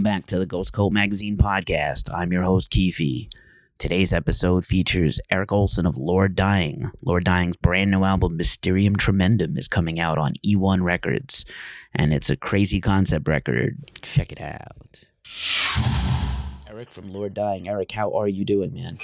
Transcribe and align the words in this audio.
Welcome 0.00 0.18
back 0.18 0.26
to 0.28 0.38
the 0.38 0.46
Ghost 0.46 0.72
Cult 0.72 0.94
Magazine 0.94 1.36
podcast. 1.36 2.08
I'm 2.10 2.32
your 2.32 2.42
host, 2.42 2.70
Keefe. 2.70 3.28
Today's 3.76 4.14
episode 4.14 4.64
features 4.64 5.20
Eric 5.30 5.52
Olson 5.52 5.84
of 5.84 5.98
Lord 5.98 6.34
Dying. 6.34 6.90
Lord 7.04 7.24
Dying's 7.24 7.58
brand 7.58 7.90
new 7.90 8.02
album, 8.04 8.38
Mysterium 8.38 8.96
Tremendum, 8.96 9.58
is 9.58 9.68
coming 9.68 10.00
out 10.00 10.16
on 10.16 10.36
E1 10.42 10.80
Records, 10.82 11.44
and 11.94 12.14
it's 12.14 12.30
a 12.30 12.36
crazy 12.38 12.80
concept 12.80 13.28
record. 13.28 13.76
Check 14.00 14.32
it 14.32 14.40
out. 14.40 15.04
Eric 16.70 16.90
from 16.90 17.12
Lord 17.12 17.34
Dying. 17.34 17.68
Eric, 17.68 17.92
how 17.92 18.10
are 18.12 18.28
you 18.28 18.46
doing, 18.46 18.72
man? 18.72 18.98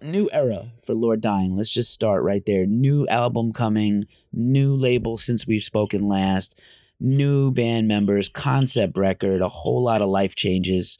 New 0.00 0.30
era 0.32 0.68
for 0.80 0.94
Lord 0.94 1.20
Dying. 1.20 1.54
Let's 1.54 1.70
just 1.70 1.92
start 1.92 2.22
right 2.22 2.46
there. 2.46 2.64
New 2.64 3.06
album 3.08 3.52
coming, 3.52 4.06
new 4.32 4.74
label 4.74 5.18
since 5.18 5.46
we've 5.46 5.62
spoken 5.62 6.08
last 6.08 6.58
new 7.02 7.50
band 7.50 7.88
members, 7.88 8.28
concept 8.28 8.96
record, 8.96 9.42
a 9.42 9.48
whole 9.48 9.82
lot 9.82 10.00
of 10.00 10.08
life 10.08 10.34
changes. 10.34 10.98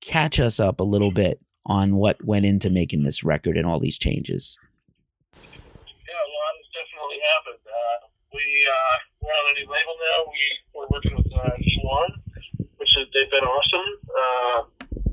Catch 0.00 0.40
us 0.40 0.60
up 0.60 0.80
a 0.80 0.84
little 0.84 1.12
bit 1.12 1.40
on 1.64 1.96
what 1.96 2.22
went 2.24 2.44
into 2.44 2.70
making 2.70 3.02
this 3.04 3.24
record 3.24 3.56
and 3.56 3.66
all 3.66 3.80
these 3.80 3.98
changes. 3.98 4.58
Yeah, 5.34 6.14
a 6.14 6.30
lot 6.30 6.52
has 6.58 6.68
definitely 6.74 7.20
happened. 7.34 7.62
Uh, 7.66 7.98
we 8.34 8.44
uh, 8.66 8.96
we're 9.22 9.34
on 9.34 9.46
a 9.50 9.54
new 9.58 9.68
label 9.70 9.96
now. 9.98 10.18
We 10.30 10.42
we're 10.74 10.90
working 10.90 11.14
with 11.16 11.30
uh, 11.32 11.54
E1, 11.58 12.08
which 12.78 12.92
is 12.98 13.06
they've 13.14 13.30
been 13.30 13.46
awesome. 13.46 13.88
Uh, 14.14 14.58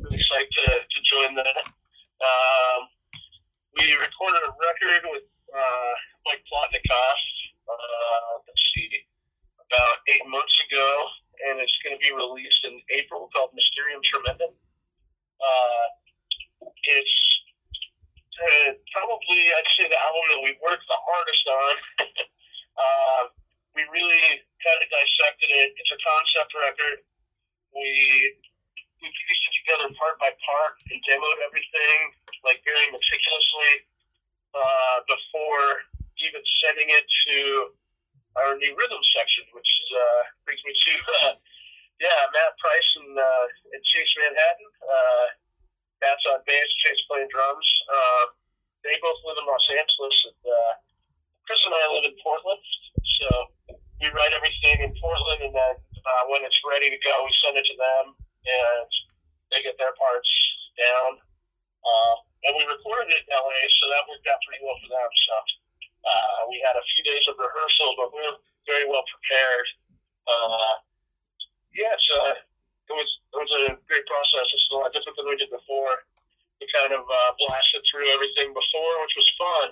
really 0.01 0.21
psyched 0.21 0.53
to, 0.53 0.65
to 0.81 0.99
join 1.09 1.35
that. 1.37 1.65
Um, 2.21 2.79
we 3.81 3.89
recorded 3.97 4.45
a 4.45 4.53
record 4.53 5.01
with 5.09 5.25
uh, 5.49 5.93
Mike 6.29 6.45
Plotnikoff. 6.45 7.21
Uh, 7.65 8.33
let's 8.45 8.63
see 8.77 9.09
about 9.73 10.05
eight 10.13 10.25
months 10.29 10.53
ago, 10.69 10.89
and 11.49 11.57
it's 11.57 11.73
going 11.81 11.97
to 11.97 12.01
be 12.01 12.13
released 12.13 12.61
in 12.69 12.77
April 12.93 13.25
called 13.33 13.49
Mysterium 13.57 14.05
Tremendum. 14.05 14.53
Uh, 15.41 15.85
it's 16.61 17.17
uh, 18.37 18.69
probably, 18.93 19.41
I'd 19.49 19.73
say, 19.73 19.89
the 19.89 19.99
album 19.99 20.25
that 20.37 20.41
we 20.45 20.51
worked 20.61 20.85
the 20.85 20.99
hardest 20.99 21.45
on. 21.49 21.75
uh, 22.77 23.21
we 23.73 23.81
really 23.89 24.45
kind 24.61 24.79
of 24.79 24.87
dissected 24.87 25.49
it. 25.49 25.73
It's 25.75 25.93
a 25.93 25.99
concept 26.33 26.53
record. 26.57 26.97
We 27.77 27.89
we 29.01 29.05
pieced 29.05 29.45
it 29.45 29.53
together 29.61 29.93
part 29.93 30.17
by 30.17 30.33
part 30.41 30.73
and 30.89 30.97
demoed 31.05 31.39
everything 31.45 31.99
like 32.41 32.63
very 32.65 32.89
meticulously 32.89 33.73
uh, 34.55 34.97
before 35.05 35.83
even 36.23 36.41
sending 36.63 36.87
it 36.87 37.05
to 37.05 37.37
our 38.39 38.55
new 38.55 38.73
rhythm 38.73 39.03
section, 39.13 39.43
which 39.53 39.67
uh, 39.93 40.21
brings 40.47 40.63
me 40.65 40.73
to 40.73 40.93
uh, 41.21 41.33
yeah 42.05 42.19
Matt 42.33 42.57
Price 42.57 42.89
and 42.97 43.13
uh, 43.13 43.45
and 43.77 43.81
Chase 43.85 44.13
Manhattan. 44.17 44.69
Uh, 44.81 45.25
Matt's 46.01 46.25
on 46.33 46.41
bass, 46.49 46.69
Chase 46.81 47.03
playing 47.05 47.29
drums. 47.29 47.67
Uh, 47.85 48.25
they 48.81 48.97
both 49.05 49.21
live 49.21 49.37
in 49.37 49.45
Los 49.45 49.67
Angeles, 49.69 50.17
and 50.33 50.41
uh, 50.49 50.73
Chris 51.45 51.61
and 51.63 51.77
I 51.77 51.83
live 51.93 52.09
in 52.09 52.15
Portland. 52.25 52.63
So 53.21 53.27
we 54.01 54.09
write 54.11 54.33
everything 54.35 54.83
in 54.83 54.91
Portland, 54.99 55.47
and 55.47 55.55
then 55.55 55.75
uh, 56.03 56.23
when 56.27 56.43
it's 56.43 56.59
ready 56.67 56.91
to 56.91 56.99
go, 56.99 57.13
we 57.23 57.31
send 57.43 57.55
it 57.55 57.65
to 57.67 57.75
them, 57.79 58.05
and 58.43 58.89
they 59.51 59.63
get 59.63 59.79
their 59.79 59.95
parts 59.95 60.31
down. 60.75 61.19
Uh, 61.83 62.15
and 62.47 62.51
we 62.59 62.63
recorded 62.67 63.11
it 63.11 63.23
in 63.23 63.31
LA, 63.31 63.59
so 63.71 63.83
that 63.91 64.07
worked 64.07 64.27
out 64.27 64.39
pretty 64.43 64.63
well 64.63 64.75
for 64.83 64.91
them. 64.91 65.11
So 65.27 65.35
uh, 66.03 66.39
we 66.51 66.59
had 66.63 66.75
a 66.75 66.83
few 66.95 67.03
days 67.07 67.23
of 67.31 67.39
rehearsal, 67.39 67.95
but 67.95 68.11
we 68.11 68.19
were 68.19 68.39
very 68.67 68.87
well 68.87 69.03
prepared. 69.07 69.67
Uh, 70.27 70.75
yeah, 71.75 71.95
so 71.99 72.15
it 72.91 72.95
was 72.95 73.09
it 73.31 73.37
was 73.39 73.51
a 73.67 73.79
great 73.87 74.05
process. 74.07 74.47
It's 74.51 74.67
a 74.71 74.75
lot 74.75 74.91
different 74.91 75.15
than 75.15 75.27
we 75.27 75.39
did 75.39 75.51
before. 75.51 76.03
We 76.59 76.67
kind 76.71 76.95
of 76.95 77.03
uh, 77.03 77.31
blasted 77.39 77.83
through 77.87 78.07
everything 78.11 78.55
before, 78.55 78.93
which 79.03 79.15
was 79.19 79.27
fun. 79.35 79.67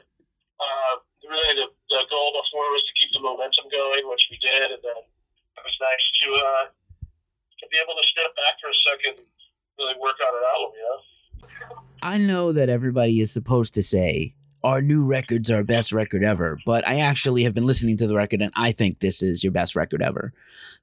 Uh, 0.60 0.94
really, 1.26 1.54
the, 1.58 1.68
the 1.72 2.02
goal 2.12 2.36
before 2.38 2.68
was 2.76 2.84
to 2.86 2.94
keep 3.00 3.12
the 3.16 3.24
momentum 3.24 3.66
going, 3.72 4.04
which 4.08 4.28
we 4.30 4.38
did, 4.40 4.76
and 4.76 4.82
then 4.84 5.00
it 5.00 5.64
was 5.64 5.78
nice 5.80 6.06
to 6.24 6.28
uh, 6.36 6.66
to 7.60 7.64
be 7.70 7.78
able 7.80 7.96
to 7.96 8.06
step 8.08 8.32
back 8.36 8.56
for 8.60 8.70
a 8.72 8.78
second, 8.88 9.14
and 9.24 9.30
really 9.78 9.98
work 10.00 10.18
on 10.20 10.32
an 10.32 10.46
album. 10.56 10.72
You 10.76 10.86
know. 10.88 11.00
I 12.12 12.18
know 12.18 12.52
that 12.52 12.68
everybody 12.68 13.22
is 13.22 13.32
supposed 13.32 13.74
to 13.76 13.82
say 13.82 14.36
our 14.66 14.82
new 14.82 15.06
record's 15.06 15.50
our 15.50 15.64
best 15.64 15.94
record 15.94 16.26
ever. 16.26 16.60
But 16.66 16.86
I 16.86 17.00
actually 17.00 17.44
have 17.44 17.54
been 17.54 17.66
listening 17.66 17.96
to 17.98 18.06
the 18.06 18.18
record 18.18 18.42
and 18.42 18.52
I 18.54 18.74
think 18.74 19.00
this 19.00 19.24
is 19.24 19.46
your 19.46 19.54
best 19.54 19.78
record 19.78 20.02
ever. 20.02 20.34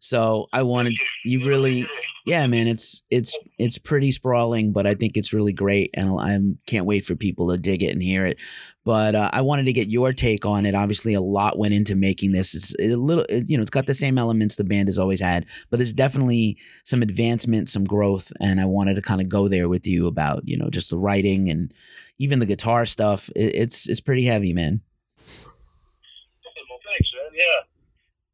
So 0.01 0.49
I 0.55 0.63
wanted 0.63 0.95
you 1.27 1.47
really 1.47 1.87
yeah, 2.29 2.47
man, 2.47 2.69
it's 2.69 3.03
it's 3.11 3.37
it's 3.59 3.79
pretty 3.79 4.13
sprawling, 4.13 4.73
but 4.73 4.87
I 4.87 4.95
think 4.95 5.17
it's 5.17 5.33
really 5.33 5.55
great, 5.55 5.91
and 5.95 6.11
I 6.21 6.39
can't 6.67 6.85
wait 6.85 7.05
for 7.05 7.17
people 7.17 7.51
to 7.51 7.57
dig 7.57 7.83
it 7.83 7.93
and 7.93 8.03
hear 8.03 8.27
it. 8.27 8.37
But 8.85 9.15
uh, 9.15 9.31
I 9.33 9.41
wanted 9.41 9.65
to 9.65 9.73
get 9.73 9.89
your 9.89 10.13
take 10.13 10.45
on 10.45 10.67
it. 10.67 10.75
Obviously, 10.75 11.15
a 11.15 11.23
lot 11.23 11.59
went 11.59 11.73
into 11.73 11.97
making 11.97 12.33
this. 12.33 12.55
It's 12.55 12.75
a 12.81 12.97
little, 12.97 13.25
you 13.31 13.57
know, 13.57 13.63
it's 13.63 13.71
got 13.71 13.87
the 13.87 13.95
same 13.95 14.19
elements 14.19 14.57
the 14.57 14.65
band 14.65 14.89
has 14.89 14.99
always 14.99 15.21
had, 15.21 15.47
but 15.71 15.79
there's 15.79 15.95
definitely 15.95 16.59
some 16.85 17.01
advancement, 17.01 17.71
some 17.71 17.85
growth, 17.85 18.31
and 18.41 18.61
I 18.61 18.67
wanted 18.67 18.97
to 18.97 19.03
kind 19.03 19.23
of 19.23 19.31
go 19.31 19.49
there 19.49 19.69
with 19.71 19.87
you 19.87 20.07
about, 20.07 20.47
you 20.47 20.59
know, 20.59 20.69
just 20.69 20.91
the 20.91 20.99
writing 20.99 21.49
and 21.49 21.73
even 22.19 22.41
the 22.41 22.47
guitar 22.47 22.85
stuff. 22.85 23.31
It, 23.35 23.55
it's 23.55 23.89
it's 23.89 24.01
pretty 24.01 24.25
heavy, 24.25 24.53
man. 24.53 24.83
Well, 25.27 26.81
thanks, 26.85 27.11
man. 27.15 27.33
Yeah, 27.33 27.65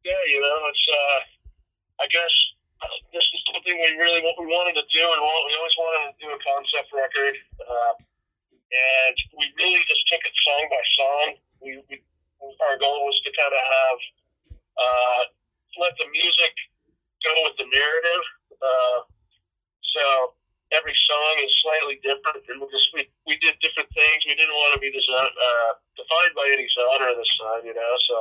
yeah. 0.03 0.23
You 0.27 0.41
know, 0.41 0.69
it's. 0.69 0.85
uh 0.91 1.19
I 1.97 2.07
guess 2.11 2.54
this 3.13 3.25
is 3.25 3.39
something 3.51 3.75
we 3.75 3.91
really 3.97 4.21
what 4.21 4.35
we 4.39 4.47
wanted 4.49 4.75
to 4.77 4.85
do, 4.89 5.03
and 5.03 5.19
we 5.21 5.53
always 5.55 5.77
wanted 5.77 6.01
to 6.09 6.15
do 6.19 6.27
a 6.31 6.39
concept 6.41 6.89
record. 6.91 7.35
Uh, 7.61 7.93
and 8.75 9.15
we 9.37 9.45
really 9.55 9.83
just 9.87 10.03
took 10.09 10.23
it 10.25 10.35
song 10.41 10.63
by 10.67 10.83
song. 10.97 11.27
We, 11.61 11.69
we 11.87 11.95
our 12.41 12.77
goal 12.77 13.07
was 13.07 13.17
to 13.25 13.31
kind 13.33 13.53
of 13.53 13.63
have 13.63 13.99
uh, 14.75 15.21
let 15.81 15.93
the 15.97 16.07
music 16.11 16.53
go 17.23 17.31
with 17.47 17.55
the 17.57 17.67
narrative. 17.71 18.23
Uh, 18.59 18.99
so 19.95 20.03
every 20.75 20.93
song 20.93 21.33
is 21.45 21.51
slightly 21.63 21.97
different, 22.03 22.43
and 22.51 22.59
we 22.59 22.67
just 22.69 22.91
we, 22.91 23.07
we 23.25 23.35
did 23.39 23.55
different 23.61 23.89
things. 23.95 24.19
We 24.27 24.35
didn't 24.35 24.55
want 24.55 24.75
to 24.75 24.81
be 24.81 24.91
this, 24.91 25.07
uh, 25.07 25.71
defined 25.95 26.33
by 26.35 26.47
any 26.51 26.67
genre 26.67 27.15
this 27.15 27.33
time, 27.39 27.63
you 27.63 27.75
know. 27.75 27.93
So 28.09 28.15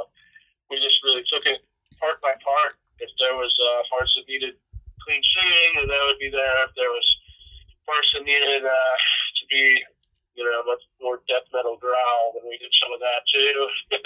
we 0.70 0.78
just 0.78 1.02
really 1.02 1.24
took 1.26 1.44
it 1.46 1.64
part 1.98 2.20
by 2.22 2.38
part. 2.40 2.78
If 2.98 3.10
there 3.18 3.34
was 3.34 3.50
uh, 3.50 3.82
parts 3.90 4.12
that 4.16 4.26
needed 4.28 4.54
clean 5.02 5.22
singing, 5.22 5.70
then 5.78 5.88
that 5.88 6.02
would 6.08 6.20
be 6.20 6.30
there. 6.30 6.64
If 6.64 6.72
there 6.74 6.90
was 6.90 7.08
parts 7.84 8.08
that 8.14 8.24
needed 8.24 8.64
uh, 8.64 8.96
to 9.38 9.42
be, 9.50 9.64
you 10.34 10.44
know, 10.44 10.64
much 10.64 10.82
more 11.00 11.20
death 11.28 11.46
metal 11.52 11.76
growl, 11.76 12.34
then 12.34 12.44
we 12.48 12.56
did 12.58 12.72
some 12.80 12.90
of 12.92 13.00
that 13.00 13.20
too. 13.28 13.56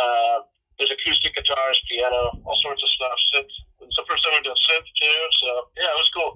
uh, 0.00 0.36
there's 0.78 0.92
acoustic 0.92 1.34
guitars, 1.36 1.78
piano, 1.86 2.32
all 2.44 2.58
sorts 2.62 2.82
of 2.82 2.90
stuff. 2.90 3.18
Synth. 3.34 3.54
It's 3.86 3.96
the 3.96 4.06
first 4.08 4.24
time 4.24 4.34
we 4.38 4.42
did 4.42 4.56
synth 4.56 4.88
too, 4.96 5.20
so 5.42 5.48
yeah, 5.76 5.92
it 5.92 6.00
was 6.00 6.10
cool. 6.16 6.32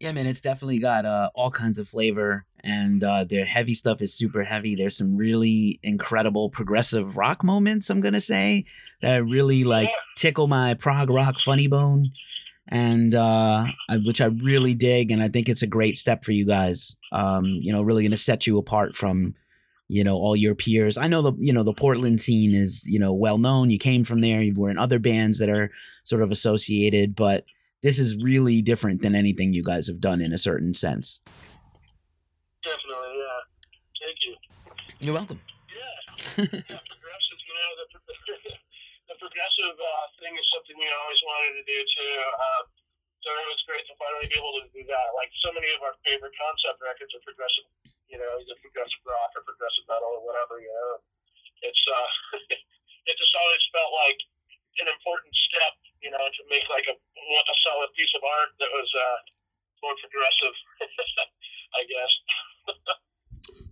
Yeah, 0.00 0.12
man, 0.12 0.26
it's 0.26 0.40
definitely 0.40 0.78
got 0.78 1.04
uh, 1.04 1.30
all 1.34 1.50
kinds 1.50 1.78
of 1.78 1.86
flavor, 1.86 2.46
and 2.64 3.04
uh, 3.04 3.24
their 3.24 3.44
heavy 3.44 3.74
stuff 3.74 4.00
is 4.00 4.14
super 4.14 4.42
heavy. 4.42 4.74
There's 4.74 4.96
some 4.96 5.16
really 5.16 5.78
incredible 5.82 6.48
progressive 6.48 7.16
rock 7.16 7.44
moments. 7.44 7.90
I'm 7.90 8.00
gonna 8.00 8.20
say 8.20 8.64
that 9.02 9.24
really 9.24 9.64
like 9.64 9.88
tickle 10.16 10.46
my 10.46 10.74
prog 10.74 11.10
rock 11.10 11.38
funny 11.38 11.66
bone, 11.66 12.10
and 12.68 13.14
uh, 13.14 13.66
which 14.04 14.20
I 14.20 14.26
really 14.26 14.74
dig, 14.74 15.10
and 15.10 15.22
I 15.22 15.28
think 15.28 15.48
it's 15.48 15.62
a 15.62 15.66
great 15.66 15.96
step 15.98 16.24
for 16.24 16.32
you 16.32 16.46
guys. 16.46 16.96
Um, 17.12 17.44
you 17.44 17.72
know, 17.72 17.82
really 17.82 18.02
gonna 18.02 18.16
set 18.16 18.46
you 18.46 18.58
apart 18.58 18.96
from 18.96 19.34
you 19.88 20.04
know 20.04 20.16
all 20.16 20.36
your 20.36 20.54
peers. 20.54 20.96
I 20.96 21.08
know 21.08 21.22
the 21.22 21.32
you 21.38 21.52
know 21.52 21.62
the 21.62 21.74
Portland 21.74 22.20
scene 22.20 22.54
is 22.54 22.84
you 22.86 22.98
know 22.98 23.12
well 23.12 23.38
known. 23.38 23.70
You 23.70 23.78
came 23.78 24.04
from 24.04 24.20
there. 24.20 24.42
You 24.42 24.54
were 24.56 24.70
in 24.70 24.78
other 24.78 24.98
bands 24.98 25.38
that 25.38 25.48
are 25.50 25.70
sort 26.04 26.22
of 26.22 26.30
associated, 26.30 27.16
but 27.16 27.44
this 27.82 27.98
is 27.98 28.22
really 28.22 28.62
different 28.62 29.02
than 29.02 29.14
anything 29.14 29.52
you 29.52 29.64
guys 29.64 29.86
have 29.86 30.00
done 30.00 30.20
in 30.20 30.32
a 30.32 30.38
certain 30.38 30.74
sense. 30.74 31.20
Definitely, 32.62 33.16
yeah. 33.16 33.40
Thank 34.00 34.18
you. 34.22 34.34
You're 35.00 35.14
welcome. 35.14 35.40
Yeah, 35.72 36.44
yeah 36.44 36.44
progressive, 36.46 37.40
you 37.40 37.54
know, 37.56 37.70
the, 37.80 37.86
the 39.08 39.16
progressive 39.16 39.76
uh, 39.90 40.06
thing 40.22 40.34
is 40.38 40.46
something 40.54 40.78
we 40.78 40.86
always 40.86 41.22
wanted 41.26 41.58
to 41.58 41.64
do 41.66 41.78
too. 41.82 42.14
Uh, 42.38 42.62
so 43.20 43.28
it 43.28 43.48
was 43.52 43.60
great 43.68 43.84
to 43.90 43.94
finally 44.00 44.30
be 44.30 44.38
able 44.38 44.56
to 44.62 44.70
do 44.72 44.82
that. 44.86 45.08
Like 45.18 45.28
so 45.42 45.52
many 45.52 45.68
of 45.76 45.82
our 45.84 45.92
favorite 46.06 46.32
concept 46.38 46.80
records 46.80 47.12
are 47.12 47.24
progressive, 47.26 47.66
you 48.08 48.16
know, 48.16 48.30
either 48.40 48.56
progressive 48.64 49.02
rock 49.04 49.34
or 49.36 49.44
progressive 49.44 49.84
metal 49.90 50.16
or 50.16 50.22
whatever, 50.24 50.62
you 50.62 50.72
know. 50.72 51.04
It's, 51.60 51.82
uh, 51.84 52.08
it 53.10 53.14
just 53.18 53.34
always 53.36 53.64
felt 53.74 53.92
like 53.92 54.20
an 54.80 54.88
important 54.88 55.34
step, 55.36 55.74
you 56.00 56.08
know, 56.08 56.24
to 56.24 56.42
make 56.48 56.64
like 56.72 56.88
a, 56.88 56.96
a 56.96 57.56
solid 57.66 57.92
piece 57.92 58.14
of 58.16 58.24
art 58.24 58.56
that 58.56 58.70
was 58.72 58.88
uh, 58.96 59.18
more 59.84 59.96
progressive, 60.00 60.54
I 61.78 61.82
guess. 61.84 62.12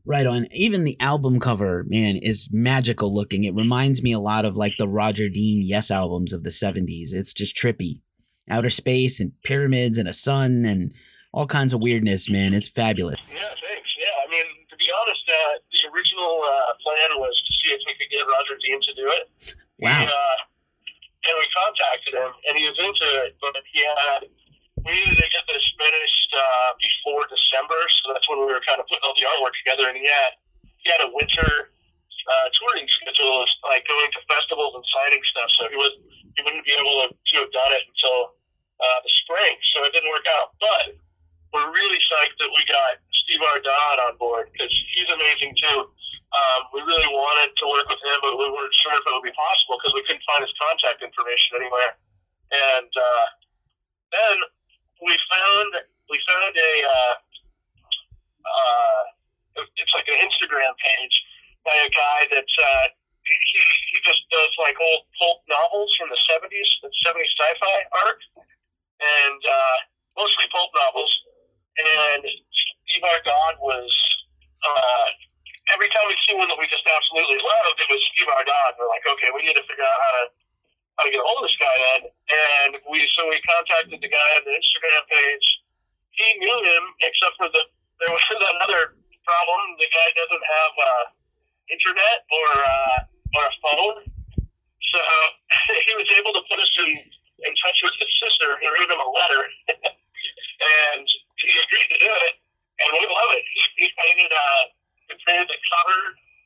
Right 0.08 0.25
on. 0.25 0.49
Even 0.52 0.84
the 0.84 0.96
album 1.00 1.38
cover, 1.38 1.84
man, 1.87 2.16
is 2.16 2.49
magical 2.50 3.14
looking. 3.14 3.44
It 3.44 3.55
reminds 3.55 4.02
me 4.02 4.12
a 4.12 4.19
lot 4.19 4.46
of 4.46 4.56
like 4.56 4.72
the 4.78 4.88
Roger 4.88 5.28
Dean 5.28 5.60
Yes 5.60 5.90
albums 5.90 6.32
of 6.32 6.44
the 6.44 6.50
70s. 6.50 7.12
It's 7.12 7.34
just 7.34 7.55
trippy. 7.55 8.00
outer 8.49 8.70
space 8.70 9.20
and 9.20 9.32
pyramids 9.44 9.99
and 9.99 10.08
a 10.08 10.14
sun 10.14 10.64
and 10.64 10.94
all 11.34 11.46
kinds 11.46 11.75
of 11.75 11.82
weirdness, 11.82 12.31
man. 12.31 12.55
It's 12.55 12.69
fabulous. 12.69 13.20
Yeah, 13.28 13.52
thanks. 13.60 13.93
Yeah, 14.00 14.16
I 14.25 14.31
mean, 14.32 14.49
to 14.72 14.76
be 14.81 14.88
honest, 14.96 15.28
uh, 15.28 15.60
the 15.76 15.93
original 15.93 16.40
uh, 16.40 16.72
plan 16.81 17.20
was 17.20 17.37
to 17.44 17.52
see 17.61 17.75
if 17.76 17.81
we 17.84 17.93
could 18.00 18.08
get 18.08 18.25
Roger 18.25 18.56
Dean 18.64 18.81
to 18.81 18.93
do 18.96 19.06
it. 19.12 19.54
Wow. 19.78 20.08
Uh, 20.08 20.37
and 21.28 21.34
we 21.37 21.44
contacted 21.52 22.14
him, 22.16 22.32
and 22.49 22.56
he 22.56 22.64
was 22.64 22.81
into 22.81 23.08
it, 23.28 23.37
but 23.44 23.52
he 23.69 23.84
had 23.84 24.25
we 24.88 24.96
needed 24.96 25.20
to 25.20 25.29
get 25.29 25.44
this 25.44 25.67
finished 25.76 26.31
uh, 26.32 26.70
before 26.81 27.29
December, 27.29 27.76
so 28.00 28.17
that's 28.17 28.25
when 28.32 28.40
we 28.40 28.49
were 28.49 28.64
kind 28.64 28.81
of 28.81 28.88
putting 28.88 29.05
all 29.05 29.12
the 29.12 29.29
artwork 29.29 29.52
together. 29.61 29.85
And 29.93 30.00
he 30.00 30.08
had 30.08 30.32
he 30.81 30.87
had 30.88 31.05
a 31.05 31.11
winter 31.12 31.50
uh, 31.69 32.46
touring 32.56 32.88
schedule, 32.96 33.44
like 33.69 33.85
going 33.85 34.08
to 34.17 34.20
festivals 34.25 34.73
and 34.81 34.85
signing 34.88 35.23
stuff, 35.29 35.49
so 35.61 35.69
he 35.69 35.76
was 35.76 35.93
he 36.37 36.40
wouldn't 36.40 36.64
be 36.64 36.73
able 36.73 37.05
to, 37.05 37.06
to 37.12 37.35
have 37.44 37.52
done 37.52 37.73
it 37.76 37.85
until 37.85 38.32
uh, 38.81 38.99
the 39.05 39.12
spring, 39.25 39.55
so 39.76 39.85
it 39.85 39.93
didn't 39.93 40.08
work 40.08 40.25
out. 40.40 40.56
But 40.56 40.96
we're 41.52 41.69
really 41.69 42.00
psyched 42.08 42.40
that 42.40 42.50
we 42.52 42.64
got 42.64 43.00
Steve 43.25 43.44
R. 43.44 43.61
Dodd 43.61 43.99
on 44.08 44.17
board 44.17 44.49
because 44.52 44.73
he's 44.96 45.11
amazing 45.12 45.52
too. 45.61 45.79
Um, 46.29 46.61
we 46.76 46.85
really 46.85 47.08
wanted 47.08 47.56
to 47.56 47.64
work 47.73 47.88
with 47.88 48.00
him, 48.05 48.20
but 48.20 48.37
we 48.37 48.49
weren't 48.52 48.76
sure 48.85 48.93
if 48.93 49.05
it 49.05 49.12
would 49.12 49.25
be 49.25 49.32
possible 49.32 49.81
because 49.81 49.96
we 49.96 50.05
couldn't 50.05 50.25
find 50.29 50.44
his 50.44 50.52
contact 50.61 51.00
information 51.00 51.56
anywhere. 51.56 51.96
And 52.52 52.93
uh, 52.93 53.26
then 54.12 54.37
we 55.02 55.14
found 55.30 55.70
we 56.10 56.16
found 56.26 56.54
a 56.56 56.72
uh, 56.84 57.14
uh, 58.48 59.02
it's 59.76 59.94
like 59.94 60.08
an 60.08 60.18
Instagram 60.22 60.72
page 60.78 61.16
by 61.64 61.74
a 61.74 61.90
guy 61.90 62.20
that 62.32 62.48
uh, 62.48 62.86
he, 63.28 63.60
he 63.92 63.98
just 64.06 64.24
does 64.32 64.52
like 64.56 64.78
old 64.80 65.04
pulp 65.20 65.44
novels 65.50 65.90
from 65.98 66.08
the 66.08 66.20
seventies, 66.28 66.68
seventies 67.04 67.32
sci-fi 67.36 67.78
art, 68.06 68.20
and 69.00 69.40
uh, 69.42 69.78
mostly 70.16 70.46
pulp 70.48 70.70
novels. 70.74 71.12
And 71.78 72.26
Steve 72.26 73.04
R. 73.06 73.22
Dodd 73.22 73.54
was 73.62 73.90
uh, 74.64 75.06
every 75.70 75.86
time 75.94 76.06
we 76.10 76.16
see 76.26 76.34
one 76.34 76.50
that 76.50 76.58
we 76.58 76.66
just 76.66 76.82
absolutely 76.88 77.38
loved, 77.38 77.78
it 77.78 77.86
was 77.86 78.02
Steve 78.10 78.26
R. 78.26 78.42
Dodd. 78.42 78.74
We're 78.80 78.90
like, 78.90 79.06
okay, 79.06 79.30
we 79.30 79.46
need 79.46 79.54
to 79.54 79.62
figure 79.68 79.86
out 79.86 80.00
how 80.02 80.12
to 80.18 80.24
how 80.98 81.02
to 81.06 81.10
get 81.14 81.22
a 81.22 81.26
hold 81.26 81.38
of 81.38 81.46
this 81.46 81.58
guy 81.60 81.70
then. 81.70 82.00
And 82.10 82.72
we 82.90 83.06
so 83.14 83.28
we 83.30 83.38
contacted 83.46 84.02
the 84.02 84.10
guy 84.10 84.28
on 84.40 84.42
the 84.42 84.58
Instagram. 85.22 85.66
He 86.18 86.28
knew 86.42 86.58
him, 86.66 86.82
except 87.02 87.38
for 87.38 87.48
the 87.50 87.62
there 88.02 88.10
was 88.10 88.26
another 88.58 88.98
problem. 89.22 89.60
The 89.78 89.90
guy 89.90 90.08
doesn't 90.18 90.44
have 90.44 90.72
uh, 90.74 91.04
internet 91.70 92.18
or 92.26 92.46
uh, 92.58 93.36
or 93.38 93.42
a 93.46 93.54
phone, 93.62 93.96
so 94.06 94.98
he 95.86 95.92
was 95.94 96.08
able 96.18 96.32
to 96.34 96.42
put 96.50 96.58
us 96.58 96.72
in 96.82 96.90
in 97.46 97.52
touch 97.62 97.78
with 97.86 97.94
his 98.02 98.10
sister. 98.18 98.58
He 98.58 98.66
wrote 98.66 98.90
him 98.90 98.98
a 98.98 99.10
letter, 99.14 99.42
and 100.90 101.06
he 101.38 101.50
agreed 101.54 101.88
to 101.94 101.98
do 102.02 102.10
it. 102.10 102.34
And 102.78 102.90
we 102.94 103.02
love 103.10 103.30
it. 103.34 103.42
He, 103.42 103.62
he 103.82 103.86
painted 103.94 104.30
uh, 104.30 104.62
he 105.10 105.14
painted 105.22 105.46
the 105.50 105.58
cover, 105.70 106.00